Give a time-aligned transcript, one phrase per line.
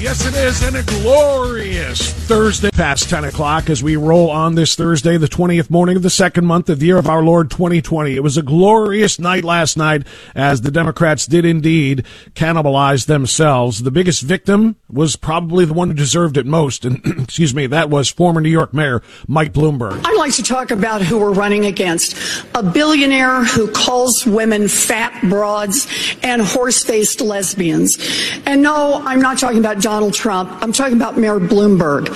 [0.00, 4.74] Yes, it is, and a glorious Thursday past 10 o'clock as we roll on this
[4.74, 8.16] Thursday, the 20th morning of the second month of the year of our Lord 2020.
[8.16, 13.82] It was a glorious night last night as the Democrats did indeed cannibalize themselves.
[13.82, 17.90] The biggest victim was probably the one who deserved it most, and excuse me, that
[17.90, 20.00] was former New York Mayor Mike Bloomberg.
[20.02, 22.16] I'd like to talk about who we're running against.
[22.54, 25.86] A billionaire who calls women fat broads
[26.22, 27.98] and horse faced lesbians.
[28.46, 30.50] And no, I'm not talking about Donald Trump.
[30.62, 32.06] I'm talking about Mayor Bloomberg.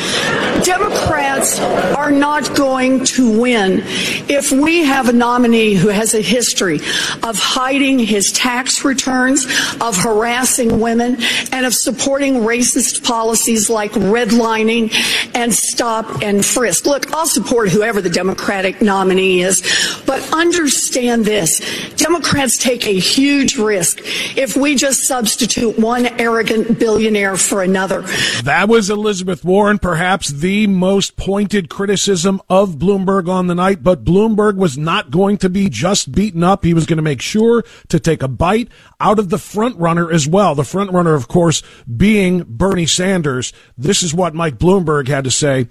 [0.65, 3.83] Democrats are not going to win
[4.29, 6.77] if we have a nominee who has a history
[7.25, 9.45] of hiding his tax returns,
[9.81, 11.17] of harassing women,
[11.51, 14.95] and of supporting racist policies like redlining
[15.35, 16.87] and stop and frisk.
[16.87, 19.63] Look, I'll support whoever the Democratic nominee is,
[20.07, 21.61] but understand this.
[22.05, 23.99] Democrats take a huge risk
[24.37, 28.03] if we just substitute one arrogant billionaire for another.
[28.43, 34.05] That was Elizabeth Warren, perhaps the most pointed criticism of Bloomberg on the night, but
[34.05, 36.63] Bloomberg was not going to be just beaten up.
[36.63, 38.69] He was going to make sure to take a bite
[39.01, 40.55] out of the front runner as well.
[40.55, 43.55] The front runner, of course, being Bernie Sanders.
[43.79, 45.69] This is what Mike Bloomberg had to say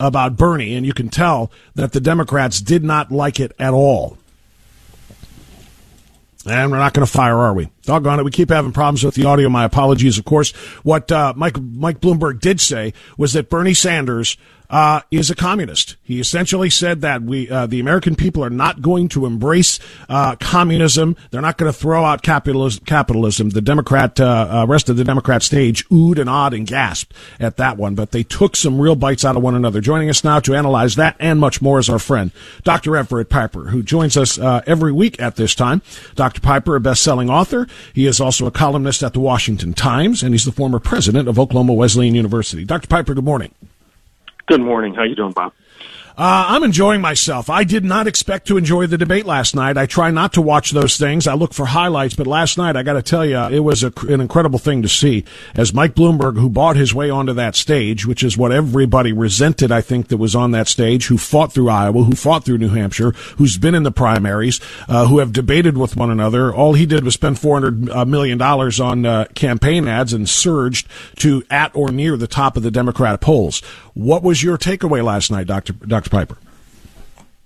[0.00, 4.18] about Bernie, and you can tell that the Democrats did not like it at all.
[6.46, 7.70] And we're not going to fire, are we?
[7.82, 8.24] Doggone it.
[8.24, 9.48] We keep having problems with the audio.
[9.48, 10.52] My apologies, of course.
[10.84, 14.36] What uh, Mike, Mike Bloomberg did say was that Bernie Sanders
[14.70, 15.96] uh, is a communist.
[16.02, 19.78] He essentially said that we, uh, the American people, are not going to embrace
[20.08, 21.16] uh, communism.
[21.30, 22.84] They're not going to throw out capitalism.
[22.84, 23.50] capitalism.
[23.50, 27.56] The Democrat, uh, uh, rest of the Democrat stage, oohed and awed and gasped at
[27.56, 29.80] that one, but they took some real bites out of one another.
[29.80, 32.30] Joining us now to analyze that and much more is our friend,
[32.64, 32.96] Dr.
[32.96, 35.82] Everett Piper, who joins us uh, every week at this time.
[36.14, 36.40] Dr.
[36.40, 37.66] Piper, a best-selling author.
[37.94, 41.38] He is also a columnist at the Washington Times, and he's the former president of
[41.38, 42.64] Oklahoma Wesleyan University.
[42.64, 42.88] Dr.
[42.88, 43.52] Piper, good morning.
[44.46, 44.94] Good morning.
[44.94, 45.52] How you doing, Bob?
[46.18, 47.50] Uh, I'm enjoying myself.
[47.50, 49.76] I did not expect to enjoy the debate last night.
[49.76, 51.26] I try not to watch those things.
[51.26, 53.92] I look for highlights, but last night I got to tell you, it was a,
[54.08, 58.06] an incredible thing to see as Mike Bloomberg, who bought his way onto that stage,
[58.06, 61.68] which is what everybody resented, I think, that was on that stage, who fought through
[61.68, 64.58] Iowa, who fought through New Hampshire, who's been in the primaries,
[64.88, 66.54] uh, who have debated with one another.
[66.54, 70.26] All he did was spend four hundred uh, million dollars on uh, campaign ads and
[70.26, 73.60] surged to at or near the top of the Democratic polls.
[73.96, 76.36] What was your takeaway last night, Doctor Doctor Piper?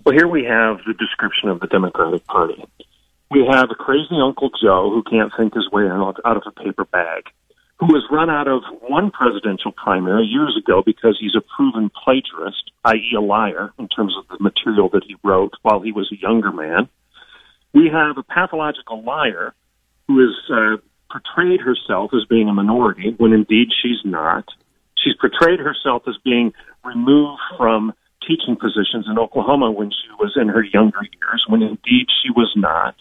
[0.05, 2.65] Well, here we have the description of the Democratic Party.
[3.31, 6.85] We have a crazy Uncle Joe who can't think his way out, of a paper
[6.87, 7.27] bag,
[7.79, 12.73] who was run out of one presidential primary years ago because he's a proven plagiarist,
[12.85, 16.21] i.e., a liar in terms of the material that he wrote while he was a
[16.21, 16.89] younger man.
[17.73, 19.55] We have a pathological liar
[20.09, 20.77] who has uh,
[21.13, 24.47] portrayed herself as being a minority when indeed she's not.
[25.03, 26.53] She's portrayed herself as being
[26.85, 27.93] removed from
[28.27, 32.53] teaching positions in Oklahoma when she was in her younger years, when indeed she was
[32.57, 32.95] not.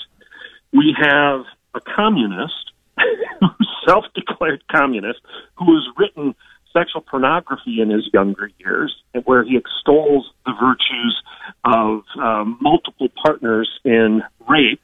[0.72, 1.42] We have
[1.76, 2.72] a communist,
[3.88, 5.20] self declared communist,
[5.56, 6.36] who has written
[6.74, 11.22] sexual pornography in his younger years, where he extols the virtues
[11.66, 14.82] of um, multiple partners in rape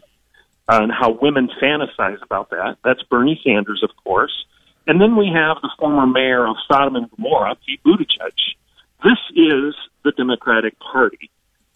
[0.68, 2.78] and how women fantasize about that.
[2.84, 4.46] That's Bernie Sanders, of course.
[4.88, 8.56] And then we have the former mayor of Sodom and Gomorrah, Pete Buttigieg.
[9.04, 11.30] This is the Democratic Party.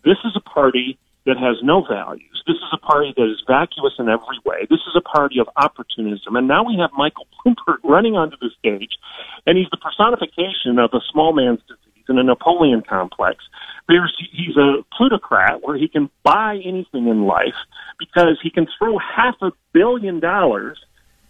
[0.03, 2.43] This is a party that has no values.
[2.47, 4.65] This is a party that is vacuous in every way.
[4.69, 6.35] This is a party of opportunism.
[6.35, 8.97] And now we have Michael Bloomberg running onto the stage,
[9.45, 13.43] and he's the personification of a small man's disease and a Napoleon complex.
[13.87, 17.57] There's, he's a plutocrat where he can buy anything in life
[17.99, 20.79] because he can throw half a billion dollars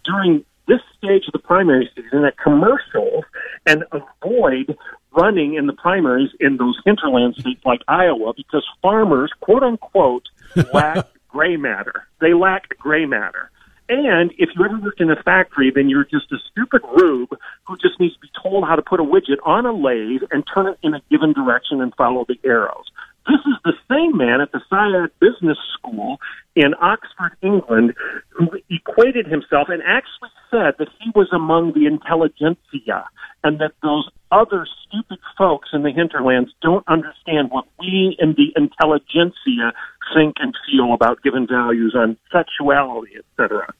[0.04, 3.24] during this stage of the primary season at commercials
[3.66, 4.76] and avoid
[5.10, 10.28] running in the primaries in those hinterland states like Iowa because farmers, quote unquote,
[10.72, 12.06] lack gray matter.
[12.20, 13.50] They lack gray matter.
[13.88, 17.36] And if you ever worked in a factory, then you're just a stupid rube
[17.66, 20.44] who just needs to be told how to put a widget on a lathe and
[20.54, 22.84] turn it in a given direction and follow the arrows.
[23.26, 26.18] This is the same man at the Saïd Business School
[26.56, 27.94] in Oxford, England,
[28.30, 33.06] who equated himself and actually said that he was among the intelligentsia
[33.44, 38.52] and that those other stupid folks in the hinterlands don't understand what we in the
[38.56, 39.72] intelligentsia
[40.14, 43.72] think and feel about given values on sexuality, etc.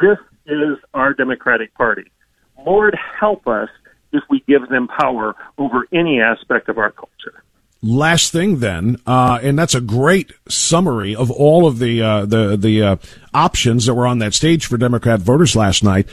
[0.00, 2.10] This is our Democratic Party.
[2.64, 3.68] Lord help us
[4.12, 7.42] if we give them power over any aspect of our culture.
[7.82, 12.56] Last thing, then, uh, and that's a great summary of all of the uh, the
[12.56, 12.96] the uh,
[13.34, 16.08] options that were on that stage for Democrat voters last night.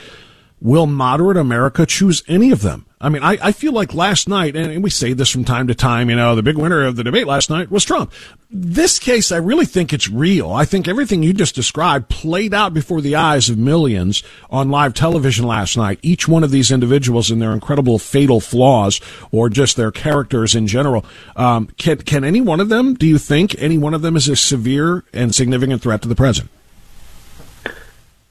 [0.59, 2.85] Will moderate America choose any of them?
[3.03, 5.75] I mean, I, I feel like last night, and we say this from time to
[5.75, 8.13] time, you know, the big winner of the debate last night was Trump.
[8.49, 10.53] This case, I really think it's real.
[10.53, 14.93] I think everything you just described played out before the eyes of millions on live
[14.93, 15.99] television last night.
[16.01, 19.01] Each one of these individuals and their incredible fatal flaws
[19.31, 21.05] or just their characters in general.
[21.35, 24.29] Um, can, can any one of them, do you think any one of them is
[24.29, 26.51] a severe and significant threat to the president?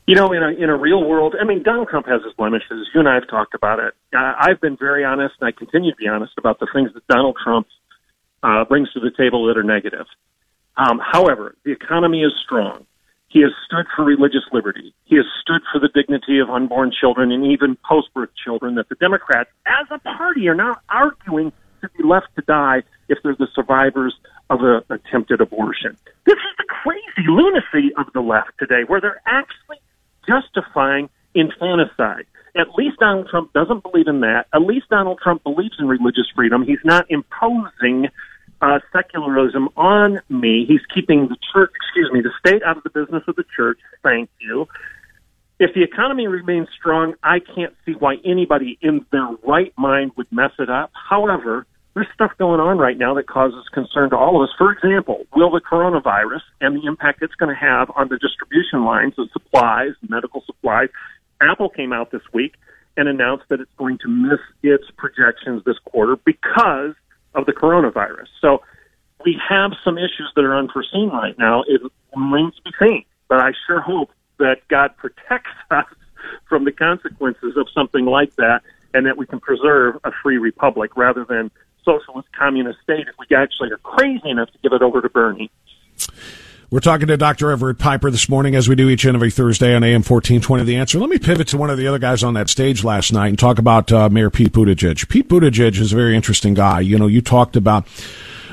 [0.06, 2.88] You know, in a in a real world, I mean, Donald Trump has his blemishes.
[2.92, 3.94] You and I have talked about it.
[4.12, 7.06] Uh, I've been very honest, and I continue to be honest about the things that
[7.06, 7.68] Donald Trump
[8.42, 10.06] uh, brings to the table that are negative.
[10.76, 12.84] Um, however, the economy is strong.
[13.28, 14.92] He has stood for religious liberty.
[15.04, 18.96] He has stood for the dignity of unborn children and even post-birth children that the
[18.96, 23.48] Democrats, as a party, are now arguing to be left to die if they're the
[23.54, 24.14] survivors
[24.50, 25.96] of an attempted abortion.
[26.26, 29.78] This is the crazy lunacy of the left today, where they're actually
[30.26, 32.26] justifying infanticide.
[32.54, 34.46] At least Donald Trump doesn't believe in that.
[34.54, 36.64] At least Donald Trump believes in religious freedom.
[36.64, 38.08] He's not imposing
[38.60, 40.64] uh, secularism on me.
[40.68, 43.78] He's keeping the church, excuse me, the state out of the business of the church.
[44.02, 44.68] Thank you.
[45.58, 50.30] If the economy remains strong, I can't see why anybody in their right mind would
[50.30, 50.90] mess it up.
[51.08, 54.54] However, there's stuff going on right now that causes concern to all of us.
[54.56, 58.84] For example, will the coronavirus and the impact it's going to have on the distribution
[58.84, 60.88] lines of supplies, medical supplies.
[61.40, 62.54] Apple came out this week
[62.96, 66.94] and announced that it's going to miss its projections this quarter because
[67.34, 68.28] of the coronavirus.
[68.40, 68.62] So
[69.24, 71.62] we have some issues that are unforeseen right now.
[71.66, 71.80] It
[72.14, 75.86] remains to be seen, but I sure hope that God protects us
[76.48, 78.62] from the consequences of something like that
[78.94, 81.50] and that we can preserve a free republic rather than
[81.84, 85.50] socialist communist state if we actually are crazy enough to give it over to Bernie.
[86.70, 87.50] We're talking to Dr.
[87.50, 90.76] Everett Piper this morning, as we do each and every Thursday on AM 1420 The
[90.76, 90.98] Answer.
[90.98, 93.38] Let me pivot to one of the other guys on that stage last night and
[93.38, 95.06] talk about uh, Mayor Pete Buttigieg.
[95.10, 96.80] Pete Buttigieg is a very interesting guy.
[96.80, 97.86] You know, you talked about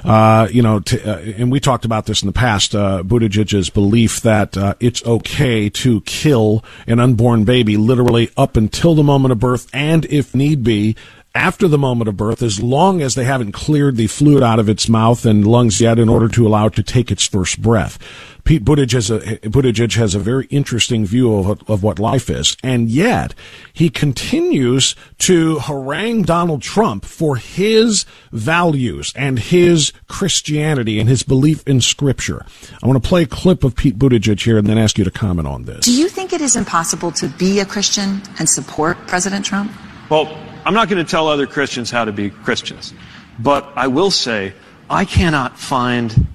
[0.03, 3.69] uh, you know, t- uh, and we talked about this in the past, uh, Buttigieg's
[3.69, 9.31] belief that uh, it's okay to kill an unborn baby literally up until the moment
[9.31, 10.95] of birth and, if need be,
[11.35, 14.69] after the moment of birth, as long as they haven't cleared the fluid out of
[14.69, 17.99] its mouth and lungs yet in order to allow it to take its first breath.
[18.45, 22.57] Pete Buttigieg has a, Buttigieg has a very interesting view of, of what life is.
[22.63, 23.35] And yet,
[23.73, 31.67] he continues to harangue Donald Trump for his values and his Christianity and his belief
[31.67, 32.43] in Scripture.
[32.81, 35.11] I want to play a clip of Pete Buttigieg here and then ask you to
[35.11, 35.85] comment on this.
[35.85, 39.71] Do you think it is impossible to be a Christian and support President Trump?
[40.09, 40.25] Well,
[40.69, 42.93] I'm not going to tell other Christians how to be Christians,
[43.39, 44.53] but I will say
[44.87, 46.27] I cannot find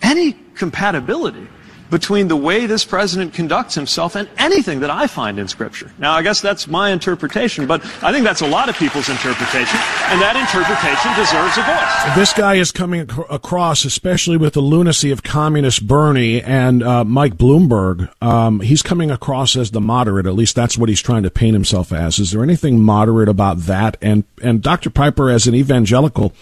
[0.00, 1.48] any compatibility
[1.90, 5.90] between the way this president conducts himself and anything that I find in Scripture.
[5.98, 9.78] Now, I guess that's my interpretation, but I think that's a lot of people's interpretation,
[10.10, 12.16] and that interpretation deserves a voice.
[12.16, 17.04] This guy is coming ac- across, especially with the lunacy of communist Bernie and uh,
[17.04, 18.10] Mike Bloomberg.
[18.22, 20.26] Um, he's coming across as the moderate.
[20.26, 22.18] At least that's what he's trying to paint himself as.
[22.18, 23.96] Is there anything moderate about that?
[24.00, 24.90] And and Dr.
[24.90, 26.32] Piper, as an evangelical.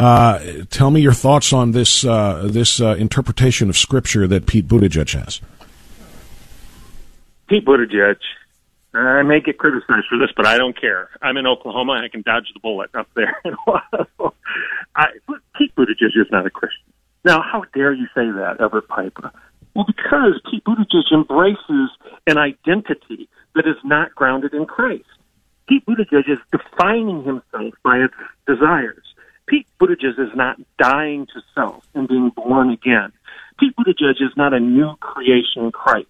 [0.00, 4.66] Uh, tell me your thoughts on this uh, this uh, interpretation of Scripture that Pete
[4.66, 5.42] Buttigieg has.
[7.48, 8.16] Pete Buttigieg,
[8.94, 11.10] I may get criticized for this, but I don't care.
[11.20, 12.00] I'm in Oklahoma.
[12.02, 13.36] I can dodge the bullet up there.
[14.96, 15.08] I,
[15.58, 16.80] Pete Buttigieg is not a Christian.
[17.26, 19.30] Now, how dare you say that, Everett Piper?
[19.74, 21.90] Well, because Pete Buttigieg embraces
[22.26, 25.04] an identity that is not grounded in Christ.
[25.68, 28.14] Pete Buttigieg is defining himself by its
[28.46, 29.04] desires.
[29.50, 33.12] Pete Buttigieg is not dying to self and being born again.
[33.58, 36.06] Pete Buttigieg is not a new creation Christ.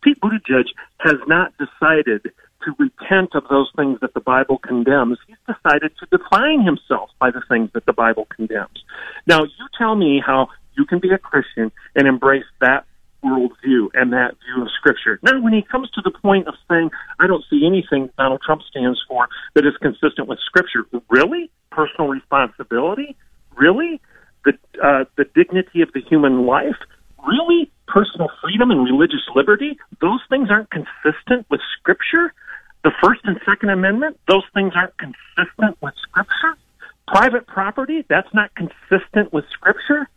[0.00, 0.66] Pete Buttigieg
[0.98, 2.22] has not decided
[2.62, 5.18] to repent of those things that the Bible condemns.
[5.26, 8.84] He's decided to define himself by the things that the Bible condemns.
[9.26, 12.86] Now, you tell me how you can be a Christian and embrace that
[13.24, 15.18] worldview and that view of Scripture.
[15.22, 18.62] Now, when he comes to the point of saying, I don't see anything Donald Trump
[18.68, 21.50] stands for that is consistent with Scripture, really?
[21.70, 23.16] Personal responsibility?
[23.56, 24.00] Really?
[24.44, 24.52] The,
[24.82, 26.76] uh, the dignity of the human life?
[27.26, 27.70] Really?
[27.88, 29.78] Personal freedom and religious liberty?
[30.00, 32.32] Those things aren't consistent with Scripture?
[32.82, 34.20] The First and Second Amendment?
[34.28, 36.56] Those things aren't consistent with Scripture?
[37.08, 38.04] Private property?
[38.08, 40.08] That's not consistent with Scripture?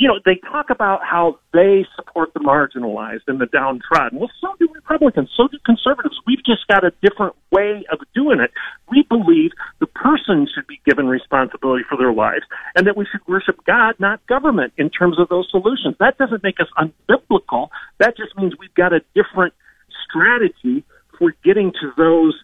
[0.00, 4.18] You know, they talk about how they support the marginalized and the downtrodden.
[4.18, 6.16] Well, so do Republicans, so do conservatives.
[6.26, 8.50] We've just got a different way of doing it.
[8.90, 13.20] We believe the person should be given responsibility for their lives and that we should
[13.28, 15.96] worship God, not government, in terms of those solutions.
[16.00, 17.68] That doesn't make us unbiblical.
[17.98, 19.52] That just means we've got a different
[20.08, 20.82] strategy
[21.18, 22.34] for getting to those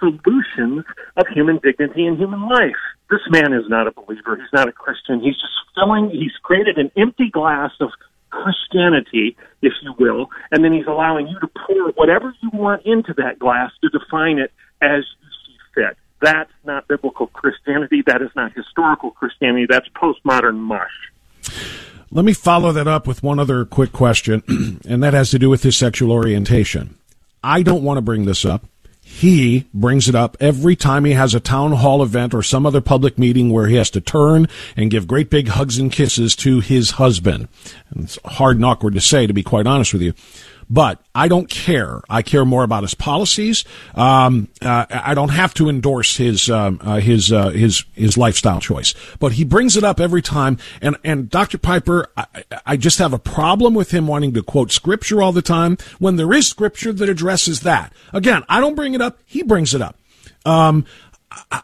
[0.00, 0.84] solutions
[1.16, 2.80] of human dignity and human life.
[3.10, 4.36] This man is not a believer.
[4.36, 5.20] He's not a Christian.
[5.20, 7.90] He's just filling, he's created an empty glass of
[8.30, 13.12] Christianity, if you will, and then he's allowing you to pour whatever you want into
[13.14, 15.96] that glass to define it as you see fit.
[16.22, 18.02] That's not biblical Christianity.
[18.06, 19.66] That is not historical Christianity.
[19.68, 20.90] That's postmodern mush.
[22.12, 24.42] Let me follow that up with one other quick question,
[24.88, 26.96] and that has to do with his sexual orientation.
[27.42, 28.64] I don't want to bring this up
[29.12, 32.80] he brings it up every time he has a town hall event or some other
[32.80, 36.60] public meeting where he has to turn and give great big hugs and kisses to
[36.60, 37.48] his husband.
[37.90, 40.14] And it's hard and awkward to say, to be quite honest with you.
[40.72, 42.00] But I don't care.
[42.08, 43.64] I care more about his policies.
[43.96, 48.60] Um, uh, I don't have to endorse his um, uh, his uh, his his lifestyle
[48.60, 48.94] choice.
[49.18, 50.58] But he brings it up every time.
[50.80, 51.58] And and Dr.
[51.58, 52.26] Piper, I,
[52.64, 56.14] I just have a problem with him wanting to quote scripture all the time when
[56.14, 57.92] there is scripture that addresses that.
[58.12, 59.18] Again, I don't bring it up.
[59.26, 59.96] He brings it up.
[60.44, 60.86] Um,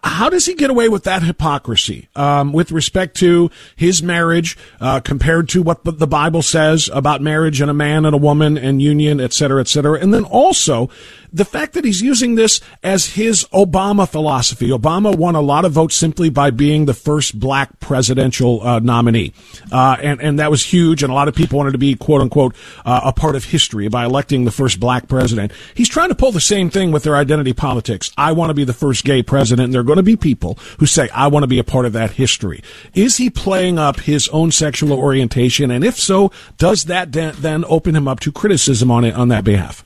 [0.04, 5.00] how does he get away with that hypocrisy um, with respect to his marriage uh,
[5.00, 8.80] compared to what the Bible says about marriage and a man and a woman and
[8.80, 9.98] union, et cetera, et cetera?
[9.98, 10.88] And then also
[11.36, 14.70] the fact that he's using this as his Obama philosophy.
[14.70, 19.34] Obama won a lot of votes simply by being the first black presidential uh, nominee,
[19.70, 21.02] uh, and and that was huge.
[21.02, 23.88] And a lot of people wanted to be quote unquote uh, a part of history
[23.88, 25.52] by electing the first black president.
[25.74, 28.10] He's trying to pull the same thing with their identity politics.
[28.16, 29.66] I want to be the first gay president.
[29.66, 31.84] And there are going to be people who say I want to be a part
[31.84, 32.62] of that history.
[32.94, 35.70] Is he playing up his own sexual orientation?
[35.70, 39.44] And if so, does that then open him up to criticism on it on that
[39.44, 39.84] behalf?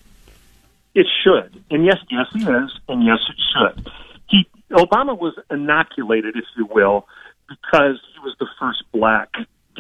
[0.95, 3.89] It should, and yes, yes, he is, and yes, it should.
[4.29, 7.07] He Obama was inoculated, if you will,
[7.49, 9.29] because he was the first black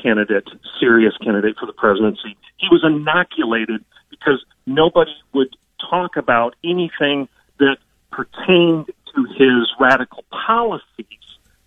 [0.00, 0.48] candidate,
[0.78, 2.36] serious candidate for the presidency.
[2.58, 5.54] He was inoculated because nobody would
[5.90, 7.78] talk about anything that
[8.10, 11.04] pertained to his radical policies,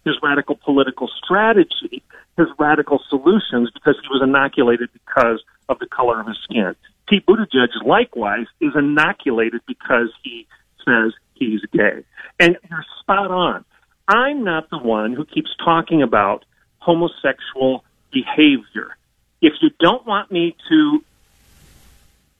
[0.06, 2.04] his radical political strategy,
[2.38, 6.76] his radical solutions, because he was inoculated because of the color of his skin.
[7.08, 10.48] Pete Buttigieg, likewise, is inoculated because he
[10.86, 12.04] says he's gay.
[12.40, 13.66] And you're spot on.
[14.08, 16.46] I'm not the one who keeps talking about
[16.80, 18.98] homosexual behavior.
[19.42, 21.04] If you don't want me to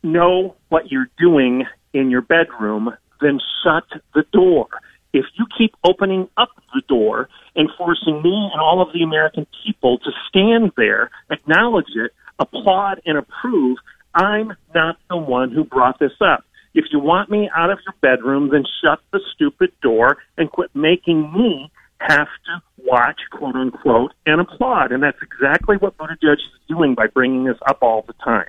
[0.03, 4.67] know what you're doing in your bedroom, then shut the door.
[5.13, 9.46] If you keep opening up the door and forcing me and all of the American
[9.63, 13.77] people to stand there, acknowledge it, applaud and approve,
[14.13, 16.43] I'm not the one who brought this up.
[16.74, 20.72] If you want me out of your bedroom, then shut the stupid door and quit
[20.74, 24.91] making me have to watch, quote unquote, and applaud.
[24.91, 28.48] And that's exactly what Buttigieg is doing by bringing this up all the time.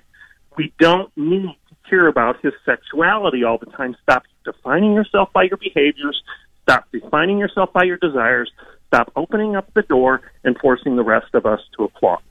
[0.57, 3.95] We don't need to hear about his sexuality all the time.
[4.03, 6.21] Stop defining yourself by your behaviors.
[6.63, 8.51] Stop defining yourself by your desires.
[8.87, 12.21] Stop opening up the door and forcing the rest of us to applaud.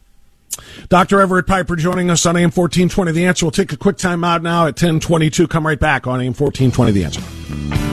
[0.88, 1.20] Dr.
[1.20, 3.46] Everett Piper joining us on AM 1420 The Answer.
[3.46, 5.48] We'll take a quick time out now at 1022.
[5.48, 7.83] Come right back on AM 1420 The Answer.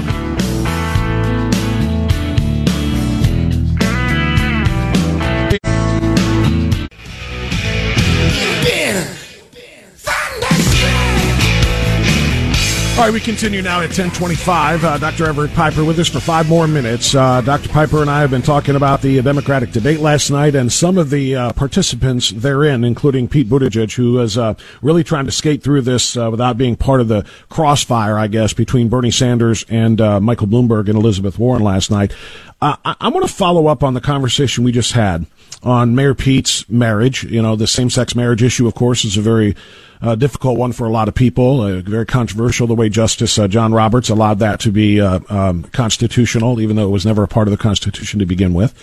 [13.02, 14.86] All right, we continue now at 1025.
[14.86, 15.26] Uh, Dr.
[15.26, 17.16] Everett Piper with us for five more minutes.
[17.16, 17.68] Uh, Dr.
[17.68, 21.10] Piper and I have been talking about the Democratic debate last night and some of
[21.10, 24.54] the uh, participants therein, including Pete Buttigieg, who is uh,
[24.84, 28.54] really trying to skate through this uh, without being part of the crossfire, I guess,
[28.54, 32.14] between Bernie Sanders and uh, Michael Bloomberg and Elizabeth Warren last night.
[32.62, 35.26] I, I want to follow up on the conversation we just had
[35.64, 37.24] on Mayor Pete's marriage.
[37.24, 39.56] You know, the same sex marriage issue, of course, is a very
[40.02, 43.48] uh, difficult one for a lot of people, uh, very controversial the way Justice uh,
[43.48, 47.28] John Roberts allowed that to be uh, um, constitutional, even though it was never a
[47.28, 48.74] part of the Constitution to begin with.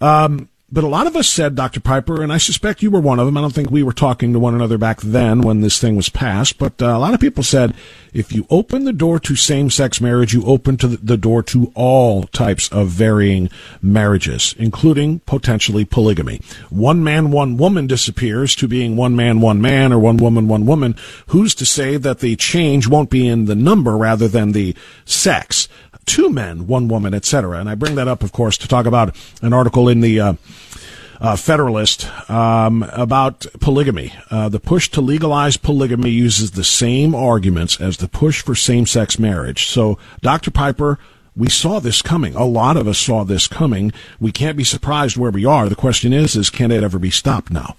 [0.00, 1.80] Um, but a lot of us said, Dr.
[1.80, 3.36] Piper, and I suspect you were one of them.
[3.36, 6.08] I don't think we were talking to one another back then when this thing was
[6.08, 7.74] passed, but uh, a lot of people said
[8.14, 11.70] if you open the door to same sex marriage, you open to the door to
[11.74, 13.50] all types of varying
[13.82, 16.40] marriages, including potentially polygamy.
[16.70, 20.64] One man, one woman disappears to being one man, one man, or one woman, one
[20.64, 20.96] woman.
[21.28, 24.74] Who's to say that the change won't be in the number rather than the
[25.04, 25.68] sex?
[26.06, 27.58] Two men, one woman, etc.
[27.58, 30.34] And I bring that up, of course, to talk about an article in the uh,
[31.20, 34.12] uh, Federalist um, about polygamy.
[34.30, 39.18] Uh, the push to legalize polygamy uses the same arguments as the push for same-sex
[39.18, 39.68] marriage.
[39.68, 40.50] So, Dr.
[40.50, 40.98] Piper.
[41.34, 42.34] We saw this coming.
[42.34, 43.94] A lot of us saw this coming.
[44.20, 45.66] We can't be surprised where we are.
[45.66, 47.74] The question is, is can it ever be stopped now?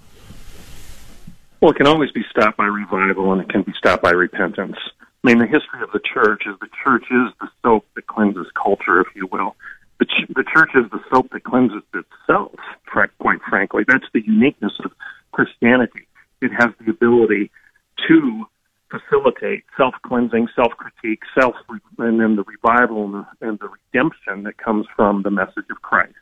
[1.62, 4.76] Well, it can always be stopped by revival and it can be stopped by repentance.
[5.24, 8.48] I mean, the history of the church is the church is the soap that cleanses
[8.62, 9.56] culture, if you will.
[10.00, 12.52] The, ch- the church is the soap that cleanses itself,
[13.20, 13.84] quite frankly.
[13.88, 14.92] That's the uniqueness of
[15.32, 16.08] Christianity.
[16.42, 17.52] It has the ability
[18.10, 18.46] to
[18.92, 21.56] facilitate self-cleansing, self-critique, self,
[21.98, 25.82] and then the revival and the, and the redemption that comes from the message of
[25.82, 26.14] Christ.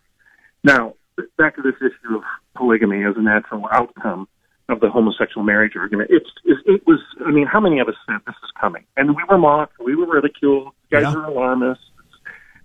[0.63, 0.93] Now,
[1.37, 2.23] back to this issue of
[2.55, 4.27] polygamy as a natural outcome
[4.71, 6.09] of the homosexual marriage argument.
[6.11, 6.29] It's,
[6.65, 8.85] it, was, I mean, how many of us said this is coming?
[8.97, 11.19] And we were mocked, we were ridiculed, you guys yeah.
[11.19, 11.83] are alarmists.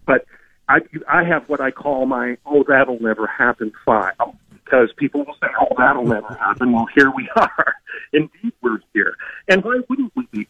[0.07, 0.25] But
[0.69, 4.37] I, I have what I call my, oh, that'll never happen file.
[4.65, 6.73] Because people will say, oh, that'll never happen.
[6.73, 7.75] Well, here we are.
[8.13, 9.17] Indeed, we're here.
[9.49, 10.49] And why wouldn't we be?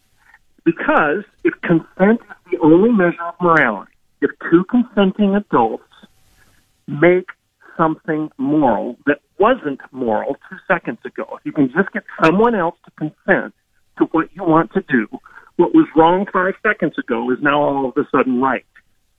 [0.64, 5.84] Because if consent is the only measure of morality, if two consenting adults
[6.88, 7.28] make
[7.76, 11.24] something moral that wasn't moral two seconds ago.
[11.38, 13.54] If you can just get someone else to consent
[13.98, 15.06] to what you want to do,
[15.56, 18.64] what was wrong five seconds ago is now all of a sudden right.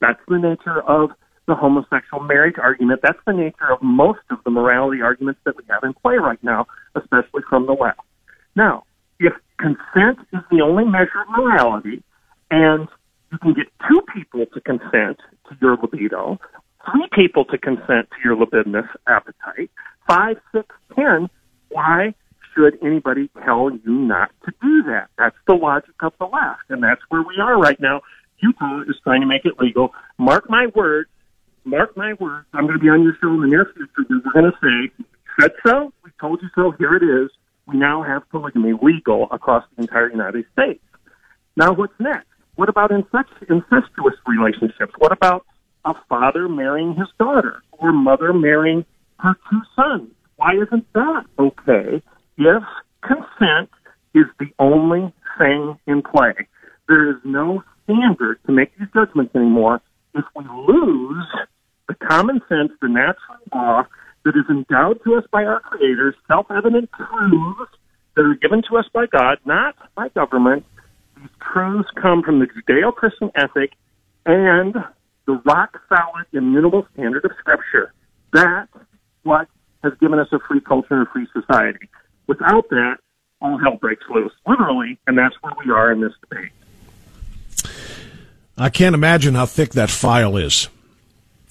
[0.02, 1.12] That's the nature of
[1.48, 3.02] the homosexual marriage argument.
[3.02, 6.42] That's the nature of most of the morality arguments that we have in play right
[6.44, 8.02] now, especially from the left.
[8.56, 8.84] Now,
[9.20, 12.04] if consent is the only measure of morality,
[12.52, 12.88] and
[13.32, 15.18] you can get two people to consent
[15.50, 16.40] to your libido,
[16.92, 19.70] three people to consent to your libidinous appetite,
[20.08, 21.30] five, six, ten,
[21.70, 22.14] why
[22.54, 25.10] should anybody tell you not to do that?
[25.18, 28.02] That's the logic of the left, and that's where we are right now.
[28.40, 29.94] Utah is trying to make it legal.
[30.18, 31.10] Mark my words.
[31.66, 32.48] Mark my words.
[32.54, 34.08] I'm going to be on your show in the near future.
[34.10, 35.04] We're going to say,
[35.40, 35.92] said so.
[36.04, 36.72] We told you so.
[36.78, 37.30] Here it is.
[37.68, 40.82] We now have polygamy legal across the entire United States.
[41.58, 42.28] Now, what's next?
[42.56, 44.94] What about incestuous relationships?
[44.98, 45.46] What about
[45.88, 48.86] a father marrying his daughter or mother marrying
[49.20, 50.12] her two sons.
[50.36, 52.02] Why isn't that okay
[52.38, 52.64] if
[53.02, 53.70] consent
[54.14, 56.34] is the only thing in play?
[56.88, 59.82] There is no standard to make these judgments anymore
[60.14, 61.26] if we lose
[61.88, 63.84] the common sense, the natural law
[64.26, 67.72] that is endowed to us by our creators, self-evident truths
[68.16, 70.66] that are given to us by God, not by government.
[71.16, 73.72] These truths come from the Judeo-Christian ethic
[74.26, 74.76] and
[75.28, 77.94] the rock solid, immutable standard of Scripture.
[78.34, 78.72] That's
[79.24, 79.48] what
[79.84, 81.90] has given us a free culture and a free society.
[82.26, 82.96] Without that,
[83.42, 86.52] all hell breaks loose, literally, and that's where we are in this debate.
[88.58, 90.70] I can't imagine how thick that file is.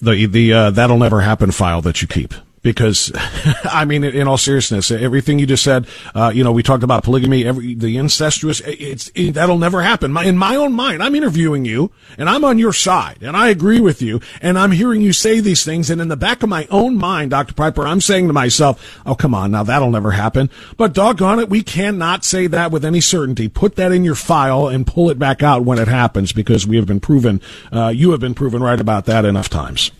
[0.00, 2.34] The the uh, that'll never happen file that you keep
[2.66, 3.12] because
[3.64, 7.04] I mean, in all seriousness, everything you just said, uh, you know, we talked about
[7.04, 8.60] polygamy, every the incestuous.
[8.66, 10.10] It's it, that'll never happen.
[10.10, 13.50] My, in my own mind, I'm interviewing you, and I'm on your side, and I
[13.50, 16.48] agree with you, and I'm hearing you say these things, and in the back of
[16.48, 20.10] my own mind, Doctor Piper, I'm saying to myself, "Oh, come on, now that'll never
[20.10, 23.46] happen." But doggone it, we cannot say that with any certainty.
[23.46, 26.74] Put that in your file and pull it back out when it happens, because we
[26.78, 29.92] have been proven, uh, you have been proven right about that enough times.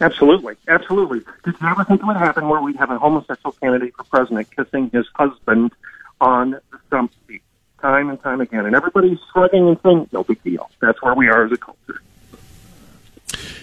[0.00, 1.20] Absolutely, absolutely.
[1.44, 4.48] Did you ever think it would happen where we'd have a homosexual candidate for president
[4.54, 5.72] kissing his husband
[6.20, 7.42] on the stump seat,
[7.80, 11.28] time and time again, and everybody's shrugging and saying, "No big deal." That's where we
[11.28, 12.00] are as a culture.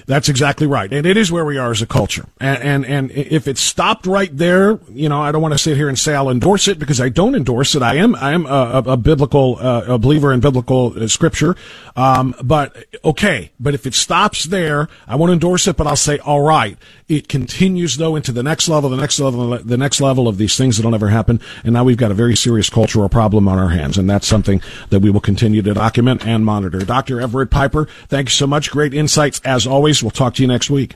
[0.08, 2.26] That's exactly right, and it is where we are as a culture.
[2.40, 5.78] And and, and if it stopped right there, you know, I don't want to sit
[5.78, 7.82] here and say I'll endorse it because I don't endorse it.
[7.82, 11.56] I am I am a, a biblical uh, a believer in biblical uh, scripture.
[11.96, 15.76] Um, but okay, but if it stops there, I won't endorse it.
[15.76, 16.78] But I'll say all right.
[17.08, 20.58] It continues though into the next level, the next level, the next level of these
[20.58, 21.40] things that'll never happen.
[21.64, 24.62] And now we've got a very serious cultural problem on our hands, and that's something
[24.90, 26.80] that we will continue to document and monitor.
[26.80, 27.22] Dr.
[27.22, 28.72] Everett Piper, thank you so much.
[28.72, 30.02] Great insights as always.
[30.02, 30.96] We'll talk to you next week.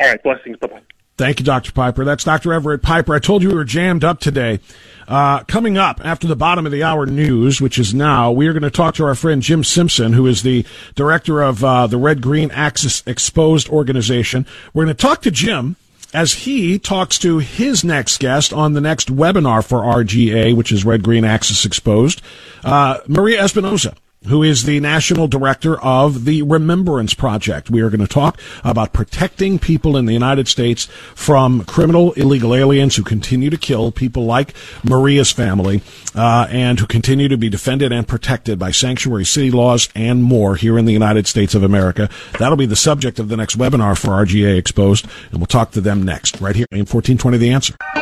[0.00, 0.22] All right.
[0.22, 0.56] Blessings.
[0.56, 0.80] Bye bye.
[1.20, 1.70] Thank you, Dr.
[1.72, 2.02] Piper.
[2.06, 2.54] That's Dr.
[2.54, 3.14] Everett Piper.
[3.14, 4.58] I told you we were jammed up today.
[5.06, 8.54] Uh, coming up after the bottom of the hour news, which is now, we are
[8.54, 11.98] going to talk to our friend Jim Simpson, who is the director of uh, the
[11.98, 14.46] Red Green Axis Exposed organization.
[14.72, 15.76] We're going to talk to Jim
[16.14, 20.86] as he talks to his next guest on the next webinar for RGA, which is
[20.86, 22.22] Red Green Axis Exposed,
[22.64, 23.94] uh, Maria Espinoza
[24.26, 27.70] who is the national director of the Remembrance Project.
[27.70, 32.54] We are going to talk about protecting people in the United States from criminal illegal
[32.54, 34.54] aliens who continue to kill people like
[34.84, 35.82] Maria's family
[36.14, 40.56] uh, and who continue to be defended and protected by sanctuary city laws and more
[40.56, 42.10] here in the United States of America.
[42.38, 45.80] That'll be the subject of the next webinar for RGA Exposed, and we'll talk to
[45.80, 47.99] them next, right here in 1420 The Answer.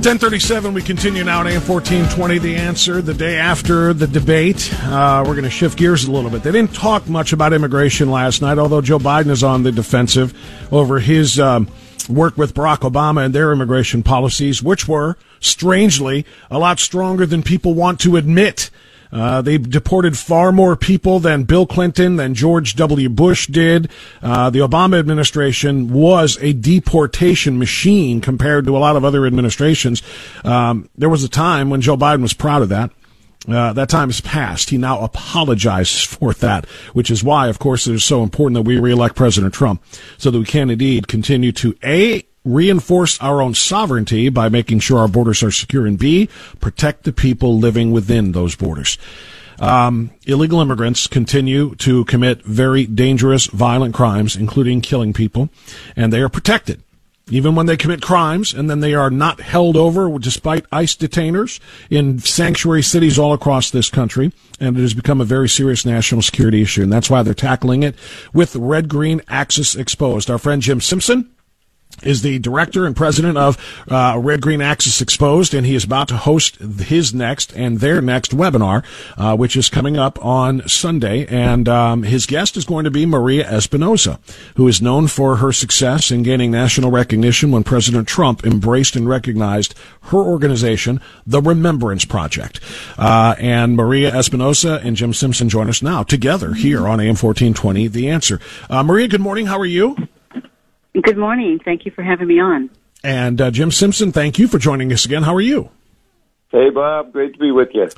[0.00, 2.38] 1037, we continue now at AM 1420.
[2.38, 6.30] The answer, the day after the debate, uh, we're going to shift gears a little
[6.30, 6.42] bit.
[6.42, 10.32] They didn't talk much about immigration last night, although Joe Biden is on the defensive
[10.72, 11.68] over his um,
[12.08, 17.42] work with Barack Obama and their immigration policies, which were, strangely, a lot stronger than
[17.42, 18.70] people want to admit.
[19.12, 23.08] Uh, they deported far more people than Bill Clinton, than George W.
[23.08, 23.90] Bush did.
[24.22, 30.02] Uh, the Obama administration was a deportation machine compared to a lot of other administrations.
[30.44, 32.90] Um, there was a time when Joe Biden was proud of that.
[33.48, 34.70] Uh, that time has passed.
[34.70, 38.68] He now apologizes for that, which is why, of course, it is so important that
[38.68, 39.82] we reelect President Trump
[40.18, 44.98] so that we can indeed continue to A, reinforce our own sovereignty by making sure
[44.98, 46.28] our borders are secure, and B,
[46.60, 48.98] protect the people living within those borders.
[49.58, 55.50] Um, illegal immigrants continue to commit very dangerous, violent crimes, including killing people,
[55.94, 56.82] and they are protected.
[57.30, 61.60] Even when they commit crimes and then they are not held over despite ICE detainers
[61.88, 64.32] in sanctuary cities all across this country.
[64.58, 66.82] And it has become a very serious national security issue.
[66.82, 67.94] And that's why they're tackling it
[68.34, 70.28] with Red Green Axis Exposed.
[70.28, 71.30] Our friend Jim Simpson
[72.02, 73.58] is the director and president of
[73.90, 78.00] uh, Red Green Axis Exposed, and he is about to host his next and their
[78.00, 78.84] next webinar,
[79.16, 81.26] uh, which is coming up on Sunday.
[81.26, 84.18] And um, his guest is going to be Maria Espinoza,
[84.56, 89.08] who is known for her success in gaining national recognition when President Trump embraced and
[89.08, 89.74] recognized
[90.04, 92.60] her organization, the Remembrance Project.
[92.98, 97.88] Uh, and Maria Espinoza and Jim Simpson join us now together here on AM 1420,
[97.88, 98.40] The Answer.
[98.68, 99.46] Uh, Maria, good morning.
[99.46, 99.96] How are you?
[100.92, 101.60] Good morning.
[101.64, 102.70] Thank you for having me on.
[103.02, 105.22] And uh, Jim Simpson, thank you for joining us again.
[105.22, 105.70] How are you?
[106.48, 107.12] Hey, Bob.
[107.12, 107.88] Great to be with you.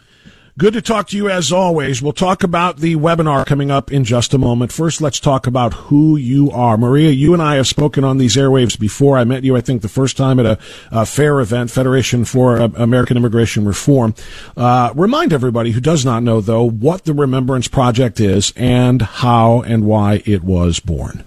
[0.59, 2.03] Good to talk to you as always.
[2.03, 4.71] We'll talk about the webinar coming up in just a moment.
[4.71, 6.77] First, let's talk about who you are.
[6.77, 9.17] Maria, you and I have spoken on these airwaves before.
[9.17, 10.59] I met you, I think, the first time at a,
[10.91, 14.15] a FAIR event, Federation for American Immigration Reform.
[14.55, 19.63] Uh, remind everybody who does not know, though, what the Remembrance Project is and how
[19.63, 21.25] and why it was born.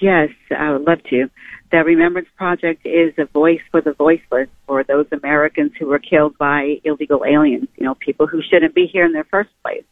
[0.00, 1.28] Yes, I would love to.
[1.70, 6.38] The Remembrance Project is a voice for the voiceless, for those Americans who were killed
[6.38, 9.84] by illegal aliens, you know, people who shouldn't be here in their first place.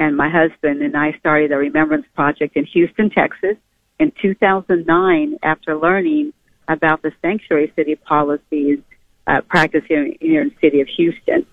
[0.00, 3.56] And my husband and I started the Remembrance Project in Houston, Texas
[3.98, 6.32] in 2009 after learning
[6.68, 8.78] about the sanctuary city policies
[9.26, 11.46] uh, practiced here, here in the city of Houston.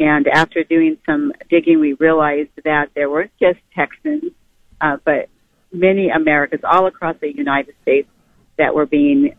[0.00, 4.32] And after doing some digging, we realized that there weren't just Texans,
[4.80, 5.28] uh, but
[5.72, 8.08] many Americans all across the United States
[8.56, 9.34] that were being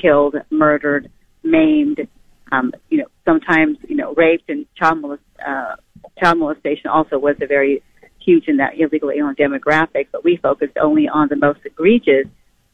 [0.00, 1.10] killed, murdered,
[1.42, 2.06] maimed,
[2.50, 5.76] um, you know, sometimes, you know, raped and child, molest, uh,
[6.18, 7.82] child molestation also was a very
[8.20, 12.26] huge in that illegal alien demographic, but we focused only on the most egregious,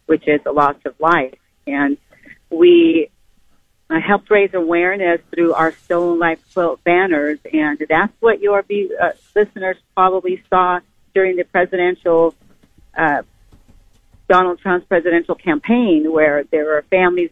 [0.06, 1.34] which is the loss of life.
[1.66, 1.96] And
[2.50, 3.10] we
[3.88, 9.10] uh, helped raise awareness through our Stolen Life quilt banners, and that's what your uh,
[9.34, 10.80] listeners probably saw
[11.14, 12.34] during the presidential
[12.96, 13.22] uh,
[14.28, 17.30] Donald Trump's presidential campaign, where there were families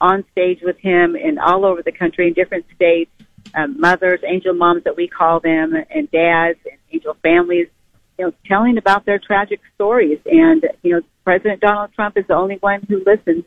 [0.00, 3.10] on stage with him in all over the country in different states,
[3.54, 7.68] um, mothers, angel moms that we call them, and dads and angel families,
[8.18, 10.18] you know, telling about their tragic stories.
[10.26, 13.44] And you know, President Donald Trump is the only one who listens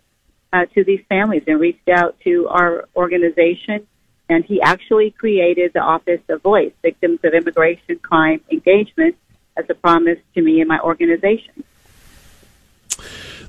[0.54, 3.88] uh, to these families and reached out to our organization.
[4.30, 9.18] And he actually created the Office of VOICE, Victims of Immigration Crime Engagement,
[9.58, 11.64] as a promise to me and my organization.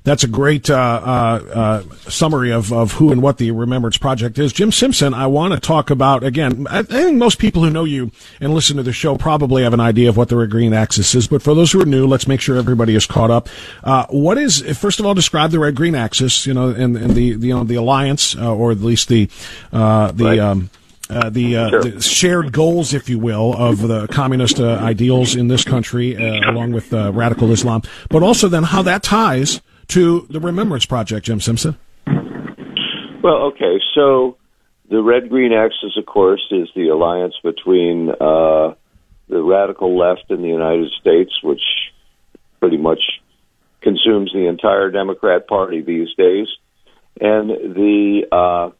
[0.04, 4.36] That's a great uh, uh, uh, summary of, of who and what the Remembrance Project
[4.36, 4.52] is.
[4.52, 7.84] Jim Simpson, I want to talk about, again, I, I think most people who know
[7.84, 8.10] you
[8.40, 11.14] and listen to the show probably have an idea of what the Red Green Axis
[11.14, 13.48] is, but for those who are new, let's make sure everybody is caught up.
[13.84, 17.10] Uh, what is, first of all, describe the Red Green Axis, you know, and, and
[17.12, 19.30] the, the, you know, the alliance, uh, or at least the,
[19.72, 20.38] uh, the, right.
[20.40, 20.68] um,
[21.12, 21.82] uh, the, uh, sure.
[21.82, 26.72] the, shared goals, if you will, of the communist uh, ideals in this country, along
[26.72, 31.76] with radical Islam, but also then how that ties to the Remembrance Project, Jim Simpson?
[33.22, 33.78] Well, okay.
[33.94, 34.36] So
[34.90, 38.74] the Red Green Axis, of course, is the alliance between uh,
[39.28, 41.62] the radical left in the United States, which
[42.60, 43.00] pretty much
[43.80, 46.46] consumes the entire Democrat Party these days,
[47.20, 48.70] and the uh,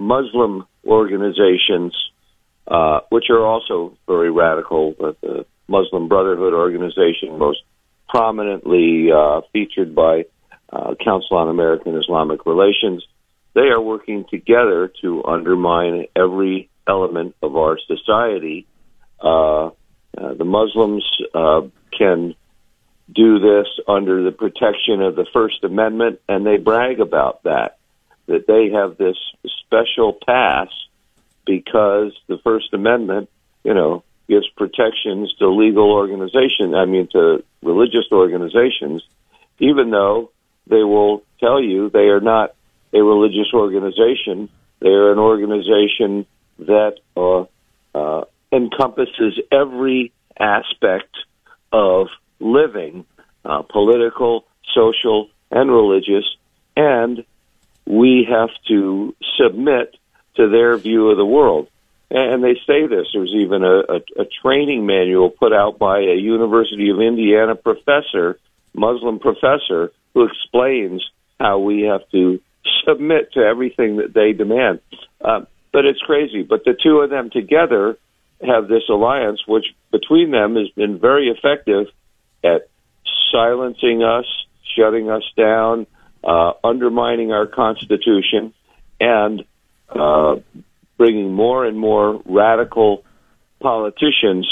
[0.00, 1.94] Muslim organizations,
[2.66, 4.94] uh, which are also very radical.
[4.98, 7.62] The Muslim Brotherhood organization, most
[8.08, 10.24] prominently uh, featured by
[10.72, 13.06] uh, Council on American Islamic Relations,
[13.54, 18.66] they are working together to undermine every element of our society.
[19.20, 19.70] Uh, uh,
[20.34, 21.62] the Muslims uh,
[21.96, 22.34] can
[23.12, 27.78] do this under the protection of the First Amendment, and they brag about that,
[28.30, 29.16] that they have this
[29.66, 30.68] special pass
[31.44, 33.28] because the First Amendment,
[33.64, 39.02] you know, gives protections to legal organizations, I mean, to religious organizations,
[39.58, 40.30] even though
[40.68, 42.54] they will tell you they are not
[42.92, 44.48] a religious organization.
[44.78, 46.24] They are an organization
[46.60, 47.46] that uh,
[47.94, 51.16] uh, encompasses every aspect
[51.72, 52.06] of
[52.38, 53.04] living,
[53.44, 56.24] uh, political, social, and religious,
[56.76, 57.24] and
[57.86, 59.96] we have to submit
[60.36, 61.68] to their view of the world.
[62.10, 63.06] And they say this.
[63.12, 68.38] There's even a, a, a training manual put out by a University of Indiana professor,
[68.74, 72.40] Muslim professor, who explains how we have to
[72.84, 74.80] submit to everything that they demand.
[75.20, 76.42] Uh, but it's crazy.
[76.42, 77.96] But the two of them together
[78.44, 81.86] have this alliance, which between them has been very effective
[82.42, 82.68] at
[83.30, 84.26] silencing us,
[84.76, 85.86] shutting us down,
[86.22, 88.52] uh, undermining our Constitution,
[89.00, 89.44] and
[89.88, 90.36] uh,
[90.96, 93.04] bringing more and more radical
[93.60, 94.46] politicians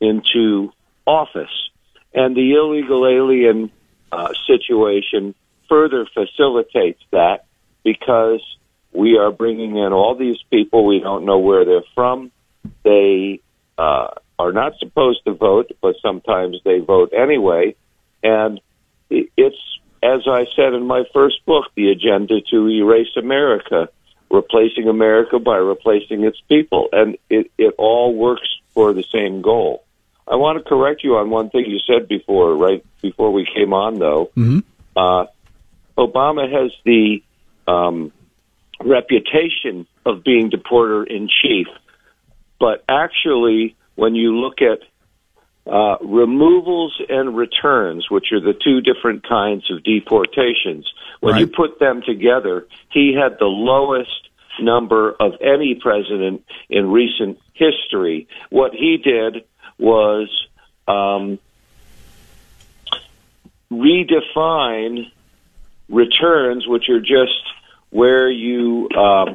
[0.00, 0.72] into
[1.06, 1.70] office.
[2.14, 3.70] And the illegal alien
[4.10, 5.34] uh, situation
[5.68, 7.44] further facilitates that
[7.84, 8.40] because
[8.92, 10.86] we are bringing in all these people.
[10.86, 12.32] We don't know where they're from.
[12.82, 13.40] They
[13.78, 17.76] uh, are not supposed to vote, but sometimes they vote anyway.
[18.22, 18.60] And
[19.08, 19.56] it's,
[20.02, 23.88] as I said in my first book, the agenda to erase America,
[24.30, 26.88] replacing America by replacing its people.
[26.92, 29.84] And it, it all works for the same goal.
[30.26, 33.72] I want to correct you on one thing you said before, right before we came
[33.72, 34.30] on, though.
[34.36, 34.60] Mm-hmm.
[34.96, 35.26] Uh,
[35.98, 37.22] Obama has the
[37.66, 38.12] um,
[38.82, 41.66] reputation of being deporter in chief,
[42.58, 44.80] but actually, when you look at
[45.70, 51.40] uh, removals and returns, which are the two different kinds of deportations, when right.
[51.42, 54.28] you put them together, he had the lowest
[54.60, 58.26] number of any president in recent history.
[58.50, 59.44] What he did
[59.78, 60.28] was
[60.88, 61.38] um,
[63.70, 65.10] redefine
[65.88, 67.44] returns, which are just
[67.90, 69.34] where you uh,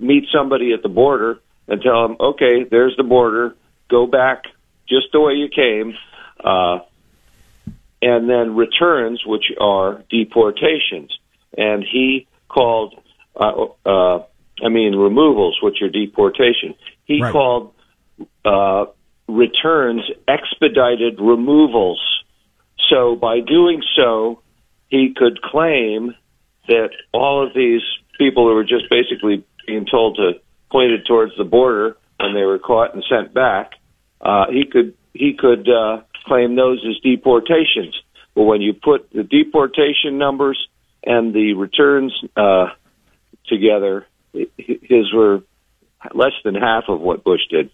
[0.00, 3.54] meet somebody at the border and tell them, okay, there's the border,
[3.88, 4.44] go back
[4.88, 5.94] just the way you came,
[6.42, 6.80] uh,
[8.00, 11.16] and then returns, which are deportations.
[11.56, 13.00] And he called,
[13.36, 14.24] uh, uh,
[14.62, 16.74] I mean, removals, which are deportation.
[17.04, 17.32] He right.
[17.32, 17.74] called
[18.44, 18.86] uh,
[19.26, 22.00] returns expedited removals.
[22.88, 24.42] So by doing so,
[24.88, 26.14] he could claim
[26.68, 27.82] that all of these
[28.18, 32.58] people who were just basically being told to pointed towards the border when they were
[32.58, 33.72] caught and sent back,
[34.20, 38.00] uh, he could he could uh, claim those as deportations.
[38.34, 40.68] But when you put the deportation numbers
[41.04, 42.66] and the returns uh,
[43.46, 45.42] together, his were
[46.14, 47.70] less than half of what Bush did.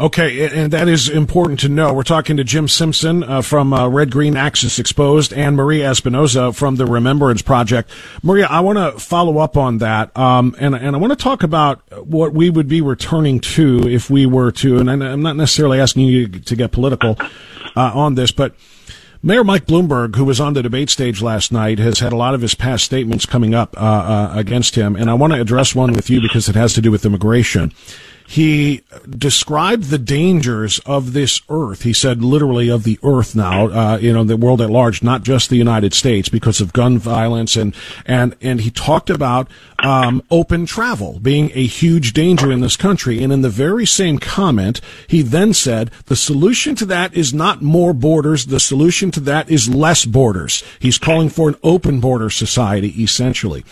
[0.00, 1.92] Okay, and that is important to know.
[1.92, 6.54] We're talking to Jim Simpson uh, from uh, Red Green Axis Exposed and Maria Espinoza
[6.54, 7.90] from the Remembrance Project.
[8.22, 11.42] Maria, I want to follow up on that, um, and and I want to talk
[11.42, 14.78] about what we would be returning to if we were to.
[14.78, 17.16] And I'm not necessarily asking you to get political
[17.76, 18.54] uh, on this, but.
[19.20, 22.34] Mayor Mike Bloomberg, who was on the debate stage last night, has had a lot
[22.34, 25.74] of his past statements coming up uh, uh, against him, and I want to address
[25.74, 27.72] one with you because it has to do with immigration
[28.30, 31.84] he described the dangers of this earth.
[31.84, 35.22] He said literally of the earth now, uh, you know, the world at large, not
[35.22, 37.56] just the United States because of gun violence.
[37.56, 39.48] And, and, and he talked about,
[39.82, 43.22] um, open travel being a huge danger in this country.
[43.22, 47.62] And in the very same comment, he then said the solution to that is not
[47.62, 48.44] more borders.
[48.44, 50.62] The solution to that is less borders.
[50.80, 53.64] He's calling for an open border society, essentially.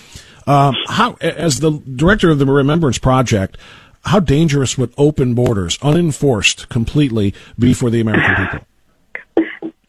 [0.47, 3.59] Um, how, as the director of the Remembrance Project,
[4.07, 8.67] how dangerous would open borders, unenforced completely, be for the American people?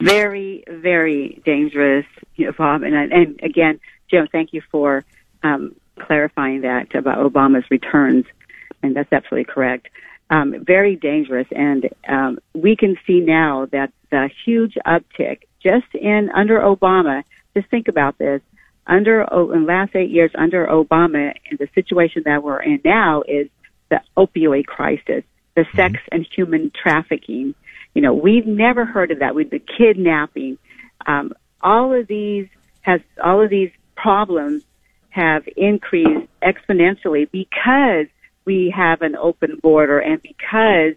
[0.02, 2.06] Very, very dangerous,
[2.56, 2.82] Bob.
[2.82, 5.04] And, and again, Jim, thank you for
[5.42, 8.24] um, clarifying that about Obama's returns,
[8.82, 9.88] and that's absolutely correct.
[10.30, 16.30] Um, very dangerous, and um, we can see now that the huge uptick just in
[16.34, 17.22] under Obama.
[17.54, 18.42] Just think about this:
[18.86, 23.22] under in the last eight years under Obama, and the situation that we're in now
[23.26, 23.48] is
[23.90, 25.24] the opioid crisis,
[25.54, 25.76] the mm-hmm.
[25.76, 27.54] sex and human trafficking.
[27.94, 30.58] You know, we've never heard of that with the kidnapping.
[31.06, 32.48] Um, all of these
[32.82, 34.62] has all of these problems
[35.10, 38.06] have increased exponentially because
[38.44, 40.94] we have an open border and because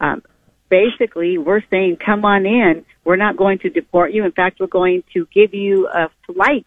[0.00, 0.22] um,
[0.70, 2.84] basically we're saying, come on in.
[3.04, 4.24] We're not going to deport you.
[4.24, 6.66] In fact, we're going to give you a flight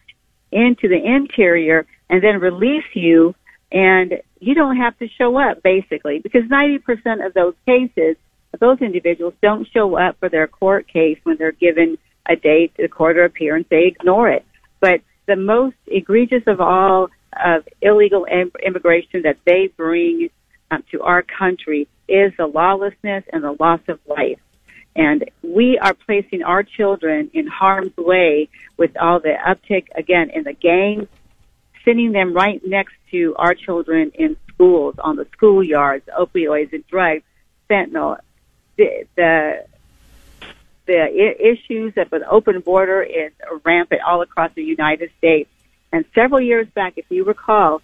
[0.52, 3.34] into the interior and then release you
[3.74, 8.16] and you don't have to show up basically because 90% of those cases,
[8.60, 12.88] those individuals don't show up for their court case when they're given a date the
[12.88, 13.66] court or appearance.
[13.70, 14.46] They ignore it.
[14.80, 17.10] But the most egregious of all
[17.44, 20.30] of illegal Im- immigration that they bring
[20.70, 24.40] um, to our country is the lawlessness and the loss of life.
[24.96, 30.44] And we are placing our children in harm's way with all the uptick again in
[30.44, 31.08] the gangs
[31.86, 37.24] sending them right next to our children in schools, on the schoolyards, opioids and drugs,
[37.69, 38.17] fentanyl.
[38.78, 39.65] The, the
[40.86, 43.32] the issues of an open border is
[43.63, 45.50] rampant all across the United States.
[45.93, 47.82] And several years back, if you recall,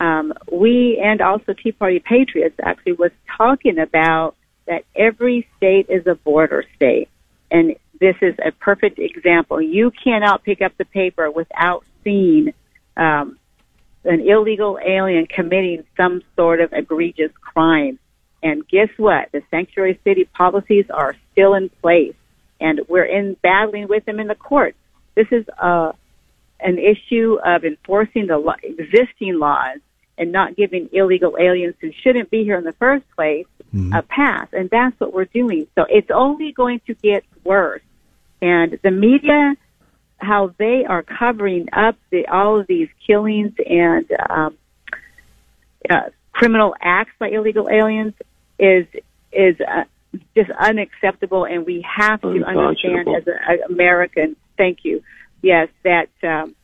[0.00, 4.34] um, we and also Tea Party Patriots actually was talking about
[4.66, 7.08] that every state is a border state.
[7.50, 9.60] And this is a perfect example.
[9.60, 12.54] You cannot pick up the paper without seeing
[12.96, 13.38] um,
[14.04, 17.98] an illegal alien committing some sort of egregious crime.
[18.42, 19.30] And guess what?
[19.32, 22.14] The sanctuary city policies are still in place,
[22.60, 24.78] and we're in battling with them in the courts.
[25.14, 25.92] This is a uh,
[26.62, 29.78] an issue of enforcing the lo- existing laws
[30.18, 33.92] and not giving illegal aliens who shouldn't be here in the first place mm-hmm.
[33.94, 34.48] a pass.
[34.52, 35.66] And that's what we're doing.
[35.74, 37.82] So it's only going to get worse.
[38.42, 39.54] And the media
[40.20, 44.58] how they are covering up the, all of these killings and um,
[45.88, 48.14] uh, criminal acts by illegal aliens
[48.58, 48.86] is
[49.32, 49.84] is uh,
[50.36, 54.36] just unacceptable, and we have to understand as an American.
[54.56, 55.02] Thank you.
[55.42, 56.54] Yes, that um,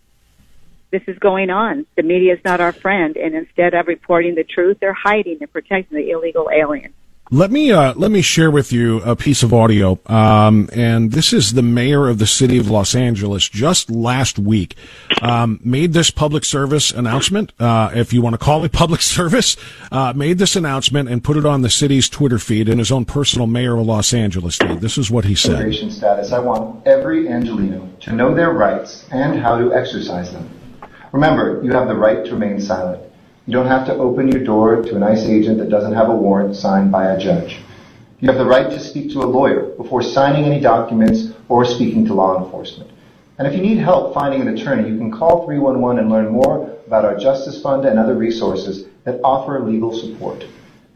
[0.90, 1.86] this is going on.
[1.96, 5.52] The media is not our friend, and instead of reporting the truth, they're hiding and
[5.52, 6.94] protecting the illegal aliens.
[7.32, 11.32] Let me uh, let me share with you a piece of audio, um, and this
[11.32, 14.76] is the mayor of the city of Los Angeles just last week
[15.22, 19.56] um, made this public service announcement, uh, if you want to call it public service,
[19.90, 23.04] uh, made this announcement and put it on the city's Twitter feed in his own
[23.04, 24.80] personal mayor of Los Angeles feed.
[24.80, 26.30] This is what he said: status.
[26.30, 30.48] I want every Angelino to know their rights and how to exercise them.
[31.10, 33.02] Remember, you have the right to remain silent.
[33.46, 36.14] You don't have to open your door to an ICE agent that doesn't have a
[36.14, 37.60] warrant signed by a judge.
[38.18, 42.04] You have the right to speak to a lawyer before signing any documents or speaking
[42.06, 42.90] to law enforcement.
[43.38, 46.76] And if you need help finding an attorney, you can call 311 and learn more
[46.88, 50.44] about our Justice Fund and other resources that offer legal support.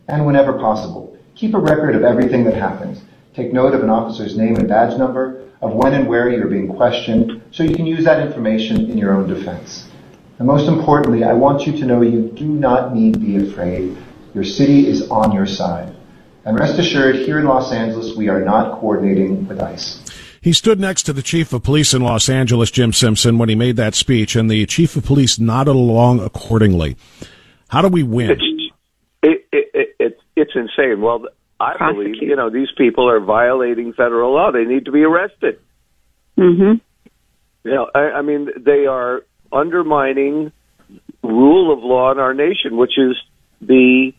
[0.09, 3.01] And whenever possible, keep a record of everything that happens.
[3.33, 6.75] Take note of an officer's name and badge number, of when and where you're being
[6.75, 9.90] questioned, so you can use that information in your own defense.
[10.41, 13.95] And most importantly, I want you to know you do not need to be afraid.
[14.33, 15.95] Your city is on your side.
[16.47, 20.03] And rest assured, here in Los Angeles, we are not coordinating with ICE.
[20.41, 23.55] He stood next to the chief of police in Los Angeles, Jim Simpson, when he
[23.55, 26.97] made that speech, and the chief of police nodded along accordingly.
[27.69, 28.31] How do we win?
[28.31, 28.73] It's,
[29.23, 31.03] it, it, it, it's insane.
[31.03, 31.27] Well,
[31.61, 34.53] I believe, you know, these people are violating federal law.
[34.53, 35.61] They need to be arrested.
[36.39, 36.79] Mm-hmm.
[37.63, 40.53] You know, I, I mean, they are undermining
[41.23, 43.17] rule of law in our nation, which is
[43.61, 44.13] the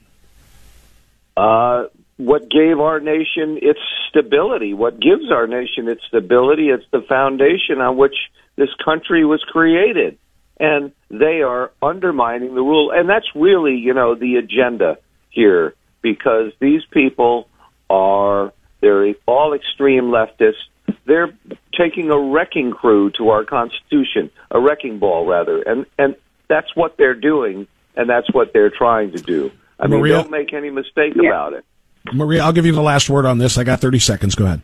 [1.36, 1.86] uh,
[2.18, 3.80] what gave our nation its
[4.10, 4.74] stability.
[4.74, 6.70] What gives our nation its stability?
[6.70, 8.16] It's the foundation on which
[8.56, 10.18] this country was created,
[10.60, 12.92] and they are undermining the rule.
[12.92, 14.98] And that's really, you know, the agenda
[15.30, 17.48] here because these people
[17.90, 20.66] are they're all extreme leftists.
[21.06, 21.34] They're
[21.78, 26.16] taking a wrecking crew to our Constitution, a wrecking ball rather, and and
[26.48, 29.52] that's what they're doing, and that's what they're trying to do.
[29.80, 30.16] I mean, Maria?
[30.16, 31.66] don't make any mistake about it.
[32.14, 33.58] Maria, I'll give you the last word on this.
[33.58, 34.36] I got 30 seconds.
[34.36, 34.62] Go ahead.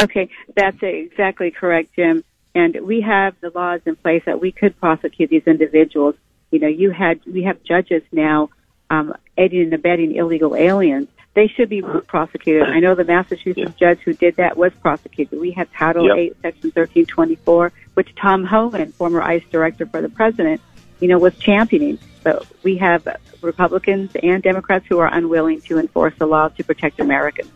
[0.00, 2.24] Okay, that's exactly correct, Jim.
[2.54, 6.14] And we have the laws in place that we could prosecute these individuals.
[6.50, 8.50] You know, you had we have judges now
[8.90, 11.08] um, aiding and abetting illegal aliens.
[11.34, 12.68] They should be prosecuted.
[12.68, 15.40] I know the Massachusetts judge who did that was prosecuted.
[15.40, 16.16] We have Title Yep.
[16.16, 20.60] 8, Section 1324, which Tom Homan, former ICE director for the president,
[21.00, 21.98] you know, was championing.
[22.22, 23.08] But we have
[23.40, 27.50] Republicans and Democrats who are unwilling to enforce the law to protect Americans.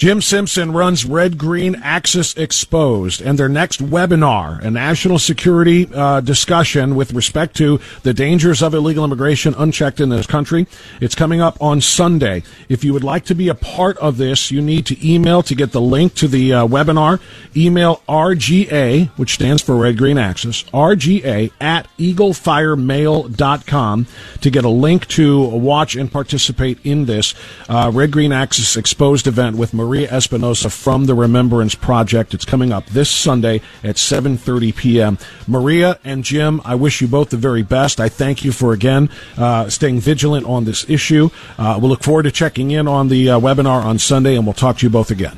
[0.00, 6.22] Jim Simpson runs Red Green Axis Exposed, and their next webinar, a national security uh,
[6.22, 10.66] discussion with respect to the dangers of illegal immigration unchecked in this country.
[11.02, 12.44] It's coming up on Sunday.
[12.66, 15.54] If you would like to be a part of this, you need to email to
[15.54, 17.20] get the link to the uh, webinar.
[17.54, 24.06] Email RGA, which stands for Red Green Axis, RGA at eaglefiremail.com
[24.40, 27.34] to get a link to watch and participate in this
[27.68, 32.34] uh, Red Green Axis Exposed event with Maria Espinoza from the Remembrance Project.
[32.34, 35.18] It's coming up this Sunday at 7:30 p.m.
[35.46, 38.00] Maria and Jim, I wish you both the very best.
[38.00, 41.30] I thank you for again uh, staying vigilant on this issue.
[41.58, 44.54] Uh, we'll look forward to checking in on the uh, webinar on Sunday, and we'll
[44.54, 45.36] talk to you both again.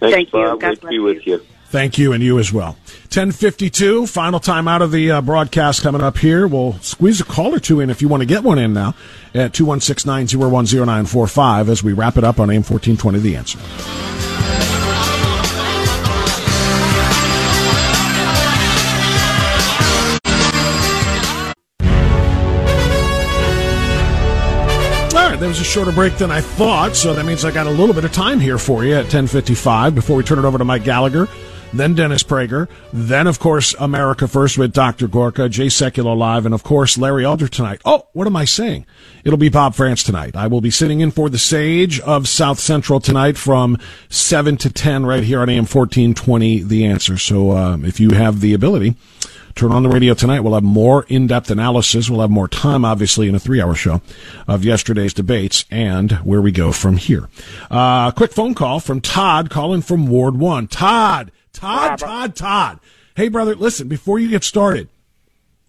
[0.00, 0.40] Thanks, Thank you.
[0.40, 0.60] Bob.
[0.60, 1.40] God bless be with you.
[1.70, 2.72] Thank you, and you as well.
[3.12, 6.48] 1052, final time out of the uh, broadcast coming up here.
[6.48, 8.96] We'll squeeze a call or two in if you want to get one in now
[9.34, 13.60] at 216-901-0945 as we wrap it up on AM 1420, The Answer.
[25.12, 27.66] All right, that was a shorter break than I thought, so that means I got
[27.66, 30.58] a little bit of time here for you at 10:55 before we turn it over
[30.58, 31.28] to Mike Gallagher,
[31.72, 35.08] then Dennis Prager, then of course America First with Dr.
[35.08, 37.80] Gorka, Jay Sekulow Live, and of course Larry Elder tonight.
[37.84, 38.86] Oh, what am I saying?
[39.24, 40.36] It'll be Bob Frantz tonight.
[40.36, 44.70] I will be sitting in for the Sage of South Central tonight from 7 to
[44.70, 47.16] 10 right here on AM 1420 The Answer.
[47.16, 48.96] So uh, if you have the ability,
[49.54, 50.40] Turn on the radio tonight.
[50.40, 52.08] We'll have more in-depth analysis.
[52.08, 54.00] We'll have more time, obviously, in a three-hour show
[54.46, 57.28] of yesterday's debates and where we go from here.
[57.70, 60.68] Uh, quick phone call from Todd calling from Ward 1.
[60.68, 62.80] Todd, Todd, Todd, Todd.
[63.16, 64.88] Hey, brother, listen, before you get started,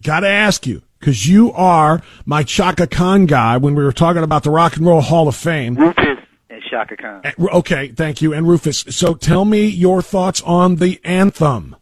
[0.04, 4.44] gotta ask you, cause you are my Chaka Khan guy when we were talking about
[4.44, 5.76] the Rock and Roll Hall of Fame.
[5.76, 6.20] Rufus
[6.50, 7.22] and Chaka Khan.
[7.40, 8.34] Okay, thank you.
[8.34, 11.76] And Rufus, so tell me your thoughts on the anthem.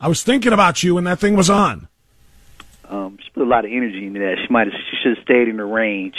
[0.00, 1.88] I was thinking about you when that thing was on.
[2.88, 4.36] Um, she put a lot of energy into that.
[4.46, 6.16] She might have, she should have stayed in the range,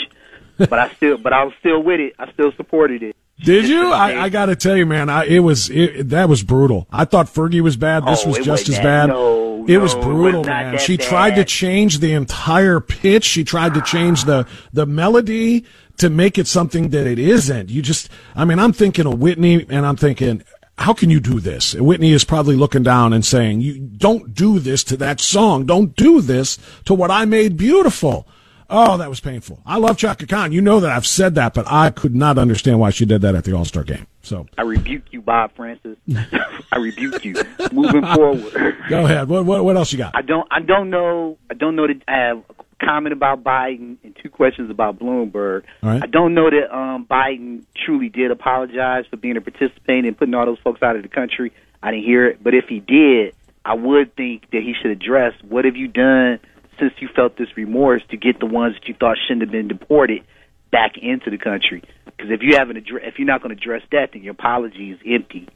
[0.57, 2.13] but I still, but I was still with it.
[2.19, 3.15] I still supported it.
[3.39, 3.87] Did you?
[3.93, 6.87] I, I got to tell you, man, I, it was it, that was brutal.
[6.91, 8.05] I thought Fergie was bad.
[8.05, 9.05] This Oh, was just wasn't as bad.
[9.07, 10.77] No, it was no, it brutal, was man.
[10.79, 13.23] She tried to change the entire pitch.
[13.23, 15.65] She tried to change the the melody
[15.97, 17.69] to make it something that it isn't.
[17.69, 20.43] You just, I mean, I'm thinking of Whitney, and I'm thinking.
[20.77, 21.75] How can you do this?
[21.75, 25.65] Whitney is probably looking down and saying, "You don't do this to that song.
[25.65, 28.25] Don't do this to what I made beautiful."
[28.69, 29.59] Oh, that was painful.
[29.65, 30.51] I love Chaka Khan.
[30.51, 33.35] You know that I've said that, but I could not understand why she did that
[33.35, 34.05] at the All Star game.
[34.21, 35.97] So I rebuke you, Bob Francis.
[36.71, 37.35] I rebuke you.
[37.71, 38.77] Moving forward.
[38.89, 39.27] go ahead.
[39.27, 40.15] What what, what else you got?
[40.15, 40.47] I don't.
[40.51, 41.37] I don't know.
[41.49, 45.63] I don't know that I have a comment about Biden and two questions about Bloomberg.
[45.81, 46.03] Right.
[46.03, 50.33] I don't know that um, Biden truly did apologize for being a participant and putting
[50.35, 51.51] all those folks out of the country.
[51.81, 53.33] I didn't hear it, but if he did,
[53.65, 56.39] I would think that he should address what have you done
[56.79, 59.67] since you felt this remorse to get the ones that you thought shouldn't have been
[59.67, 60.23] deported
[60.71, 61.83] back into the country.
[62.05, 64.91] Because if you haven't addre- if you're not going to address that, then your apology
[64.91, 65.47] is empty.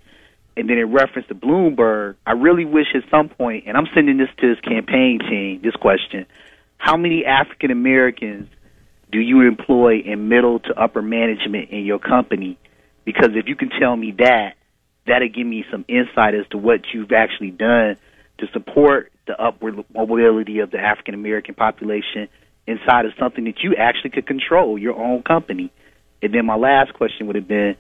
[0.56, 4.18] And then in reference to Bloomberg, I really wish at some point, and I'm sending
[4.18, 6.26] this to his campaign team, this question,
[6.78, 8.50] how many African Americans
[9.12, 12.58] do you employ in middle to upper management in your company?
[13.06, 14.56] Because if you can tell me that,
[15.08, 17.98] that'll give me some insight as to what you've actually done
[18.40, 22.28] to support the upward mobility of the African American population
[22.68, 25.72] inside of something that you actually could control, your own company.
[26.22, 27.76] And then my last question would have been,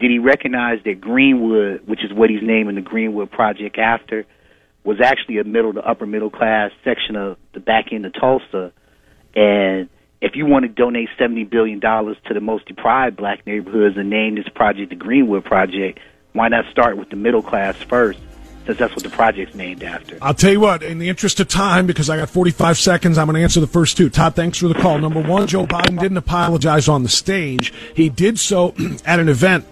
[0.00, 4.26] did he recognize that Greenwood, which is what he's naming the Greenwood Project after,
[4.82, 8.72] was actually a middle to upper middle class section of the back end of Tulsa?
[9.34, 9.88] And
[10.20, 14.34] if you want to donate $70 billion to the most deprived black neighborhoods and name
[14.34, 16.00] this project the Greenwood Project,
[16.32, 18.18] why not start with the middle class first?
[18.66, 20.16] Since that's what the project's named after.
[20.22, 23.26] I'll tell you what, in the interest of time, because I got 45 seconds, I'm
[23.26, 24.08] going to answer the first two.
[24.08, 24.98] Todd, thanks for the call.
[24.98, 27.74] Number one, Joe Biden didn't apologize on the stage.
[27.94, 29.66] He did so at an event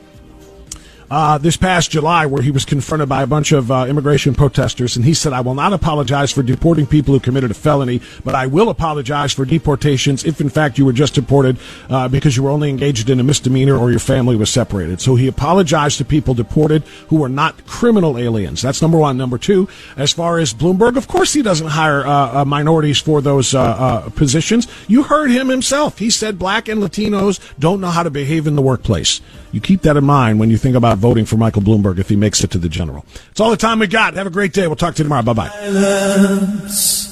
[1.12, 4.96] uh, this past July where he was confronted by a bunch of uh, immigration protesters,
[4.96, 8.34] and he said, I will not apologize for deporting people who committed a felony, but
[8.34, 11.58] I will apologize for deportations if, in fact, you were just deported
[11.90, 15.02] uh, because you were only engaged in a misdemeanor or your family was separated.
[15.02, 18.62] So he apologized to people deported who were not criminal aliens.
[18.62, 19.18] That's number one.
[19.18, 23.20] Number two, as far as Bloomberg, of course he doesn't hire uh, uh, minorities for
[23.20, 24.66] those uh, positions.
[24.88, 25.98] You heard him himself.
[25.98, 29.20] He said black and Latinos don't know how to behave in the workplace.
[29.52, 32.16] You keep that in mind when you think about voting for Michael Bloomberg if he
[32.16, 33.04] makes it to the general.
[33.30, 34.14] It's all the time we got.
[34.14, 34.66] Have a great day.
[34.66, 35.22] We'll talk to you tomorrow.
[35.22, 37.11] Bye bye.